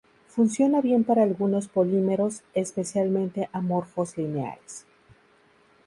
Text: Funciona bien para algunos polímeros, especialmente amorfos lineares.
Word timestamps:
Funciona 0.29 0.81
bien 0.81 1.03
para 1.03 1.21
algunos 1.21 1.67
polímeros, 1.67 2.41
especialmente 2.55 3.49
amorfos 3.53 4.17
lineares. 4.17 4.83